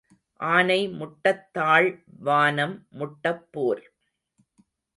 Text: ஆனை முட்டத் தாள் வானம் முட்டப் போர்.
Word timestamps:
ஆனை 0.39 0.87
முட்டத் 0.89 1.43
தாள் 1.53 1.89
வானம் 2.19 2.75
முட்டப் 2.99 3.45
போர். 3.51 3.83